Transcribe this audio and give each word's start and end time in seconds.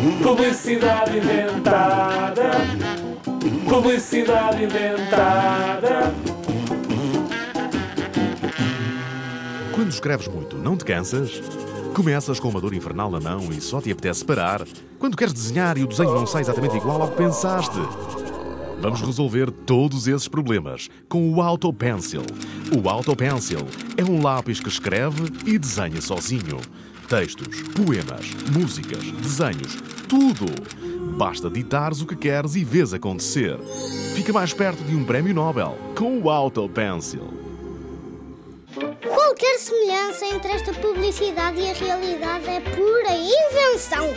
Publicidade 0.00 1.18
inventada. 1.18 2.50
Publicidade 3.68 4.64
inventada. 4.64 6.14
Quando 9.74 9.90
escreves 9.90 10.26
muito, 10.28 10.56
não 10.56 10.74
te 10.74 10.86
cansas? 10.86 11.42
Começas 11.94 12.40
com 12.40 12.48
uma 12.48 12.62
dor 12.62 12.72
infernal 12.72 13.10
na 13.10 13.20
mão 13.20 13.40
e 13.50 13.60
só 13.60 13.78
te 13.78 13.92
apetece 13.92 14.24
parar? 14.24 14.62
Quando 14.98 15.18
queres 15.18 15.34
desenhar 15.34 15.76
e 15.76 15.82
o 15.82 15.86
desenho 15.86 16.14
não 16.14 16.26
sai 16.26 16.40
exatamente 16.40 16.78
igual 16.78 17.02
ao 17.02 17.10
que 17.10 17.18
pensaste? 17.18 17.78
Vamos 18.80 19.02
resolver 19.02 19.50
todos 19.50 20.08
esses 20.08 20.26
problemas 20.26 20.88
com 21.06 21.30
o 21.34 21.42
Auto 21.42 21.70
Pencil. 21.70 22.22
O 22.74 22.88
Auto 22.88 23.14
Pencil 23.14 23.60
é 23.94 24.02
um 24.02 24.22
lápis 24.22 24.58
que 24.58 24.70
escreve 24.70 25.24
e 25.44 25.58
desenha 25.58 26.00
sozinho. 26.00 26.58
Textos, 27.06 27.60
poemas, 27.72 28.26
músicas, 28.50 29.04
desenhos, 29.20 29.76
tudo. 30.08 30.46
Basta 31.18 31.50
ditares 31.50 32.00
o 32.00 32.06
que 32.06 32.16
queres 32.16 32.54
e 32.54 32.64
vês 32.64 32.94
acontecer. 32.94 33.58
Fica 34.14 34.32
mais 34.32 34.54
perto 34.54 34.82
de 34.82 34.96
um 34.96 35.04
prémio 35.04 35.34
Nobel 35.34 35.76
com 35.94 36.18
o 36.18 36.30
Auto 36.30 36.66
Pencil. 36.66 37.34
Qualquer 39.06 39.58
semelhança 39.58 40.24
entre 40.24 40.52
esta 40.52 40.72
publicidade 40.72 41.60
e 41.60 41.70
a 41.70 41.74
realidade 41.74 42.48
é 42.48 42.60
pura 42.60 43.12
invenção. 43.12 44.08